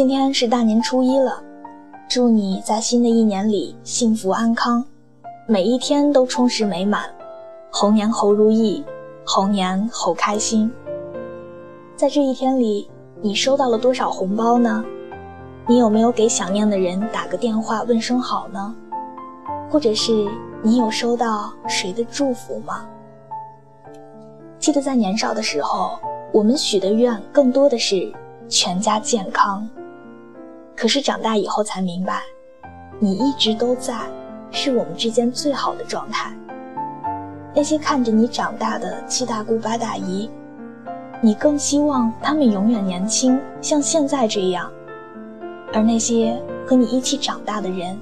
[0.00, 1.42] 今天是大年初一了，
[2.08, 4.82] 祝你在新的一年里幸福安康，
[5.46, 7.04] 每一天都充实美满，
[7.70, 8.82] 猴年猴如意，
[9.26, 10.72] 猴年猴开心。
[11.96, 12.88] 在这一天里，
[13.20, 14.82] 你收到了多少红包呢？
[15.68, 18.74] 你有没有给想念的人打个电话问声好呢？
[19.68, 20.26] 或者是
[20.62, 22.86] 你有收到谁的祝福吗？
[24.58, 25.98] 记得在年少的时候，
[26.32, 28.10] 我们许的愿更多的是
[28.48, 29.68] 全家健康。
[30.80, 32.22] 可是长大以后才明白，
[32.98, 34.00] 你一直都在，
[34.50, 36.32] 是我们之间最好的状态。
[37.54, 40.30] 那些看着你长大的七大姑八大姨，
[41.20, 44.72] 你更希望他们永远年轻，像现在这样。
[45.74, 48.00] 而那些和你一起长大的人，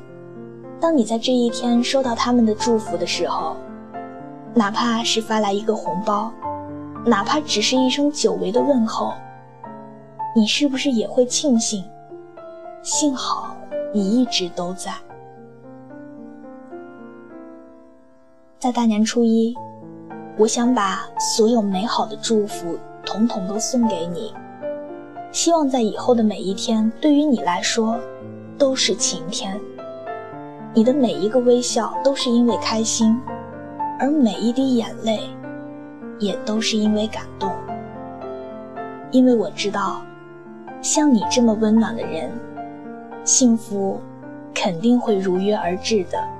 [0.78, 3.56] 当你在这一天收到他们的祝福的时候，
[4.54, 6.30] 哪怕是发来一个红包，
[7.04, 9.12] 哪怕只是一声久违的问候，
[10.36, 11.82] 你是不是也会庆幸？
[12.82, 13.56] 幸好
[13.92, 14.92] 你一直都在。
[18.58, 19.54] 在大年初一，
[20.36, 24.32] 我想把所有美好的祝福统统都送给你。
[25.30, 27.96] 希望在以后的每一天，对于你来说，
[28.56, 29.60] 都是晴天。
[30.72, 33.20] 你的每一个微笑都是因为开心，
[33.98, 35.20] 而每一滴眼泪，
[36.18, 37.50] 也都是因为感动。
[39.10, 40.02] 因为我知道，
[40.80, 42.30] 像你这么温暖的人，
[43.28, 44.00] 幸福
[44.54, 46.37] 肯定会如约而至的。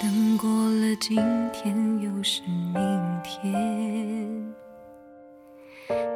[0.00, 1.16] 等过了今
[1.52, 2.42] 天，又是
[2.72, 4.54] 明天。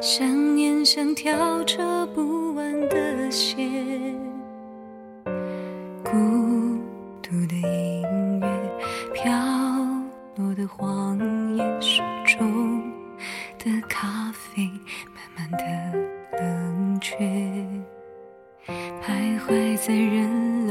[0.00, 3.69] 想念像条扯不完的线，
[6.04, 6.12] 孤
[7.20, 8.47] 独的音乐，
[9.12, 9.32] 飘
[10.37, 11.19] 落的谎
[11.56, 12.82] 言，手中
[13.59, 14.62] 的咖啡，
[15.12, 17.16] 慢慢的冷却，
[19.03, 20.62] 徘徊在人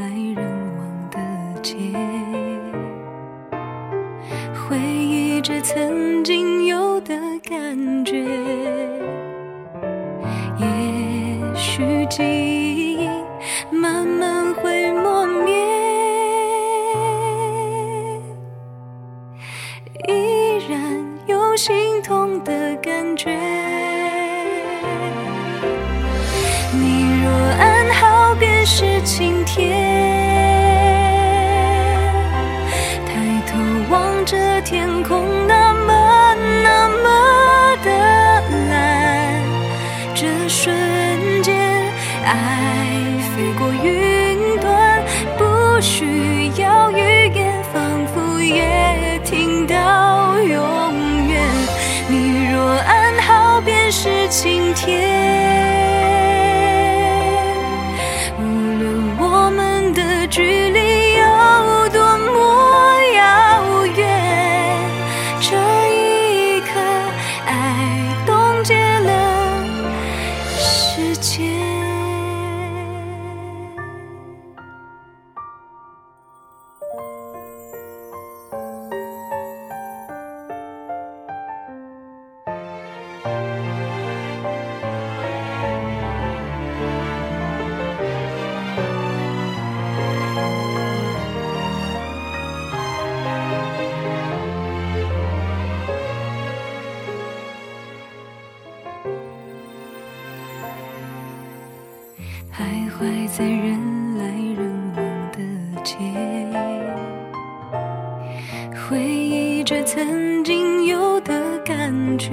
[20.08, 20.80] 依然
[21.26, 23.30] 有心痛的感觉。
[26.72, 29.70] 你若安好，便是晴天。
[33.06, 33.12] 抬
[33.46, 33.58] 头
[33.90, 37.90] 望着天空那么那么的
[38.70, 39.42] 蓝，
[40.14, 40.74] 这瞬
[41.42, 41.54] 间
[42.24, 42.32] 爱
[43.36, 45.02] 飞过云端，
[45.36, 48.64] 不需要语言，仿佛也
[49.66, 51.40] 到永远，
[52.08, 55.00] 你若安好，便是晴天。
[58.38, 60.61] 无论我们的距离。
[103.02, 104.24] 徊在人来
[104.56, 105.38] 人往的
[105.82, 105.96] 街，
[108.72, 112.30] 回忆着曾经有的感觉。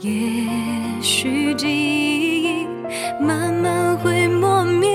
[0.00, 0.10] 也
[1.00, 2.66] 许记忆
[3.20, 4.90] 慢慢会磨灭，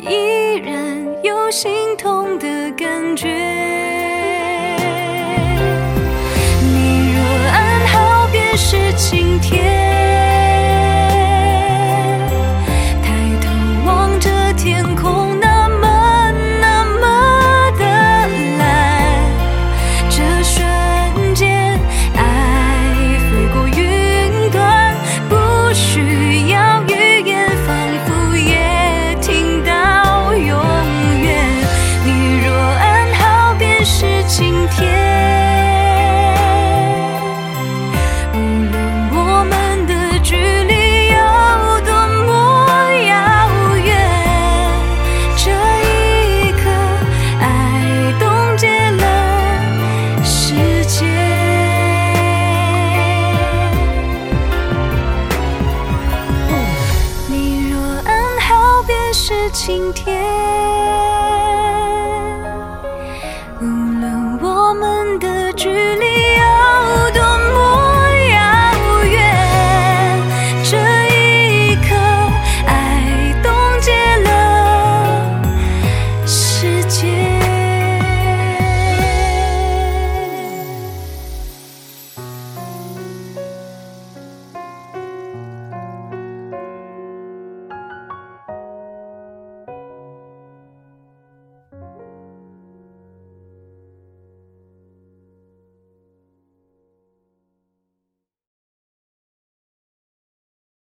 [0.00, 3.63] 依然有心痛的感觉。